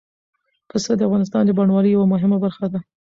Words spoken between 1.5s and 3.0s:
بڼوالۍ یوه مهمه برخه ده.